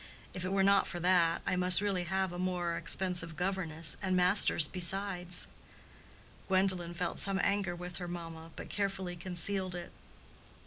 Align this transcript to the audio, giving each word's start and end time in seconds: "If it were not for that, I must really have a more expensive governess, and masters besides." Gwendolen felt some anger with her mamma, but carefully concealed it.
"If 0.33 0.43
it 0.43 0.51
were 0.51 0.63
not 0.63 0.87
for 0.87 0.99
that, 0.99 1.43
I 1.45 1.55
must 1.55 1.79
really 1.79 2.05
have 2.05 2.31
a 2.31 2.39
more 2.39 2.75
expensive 2.75 3.35
governess, 3.35 3.97
and 4.01 4.17
masters 4.17 4.67
besides." 4.67 5.45
Gwendolen 6.47 6.95
felt 6.95 7.19
some 7.19 7.39
anger 7.43 7.75
with 7.75 7.97
her 7.97 8.07
mamma, 8.07 8.49
but 8.55 8.67
carefully 8.67 9.15
concealed 9.15 9.75
it. 9.75 9.91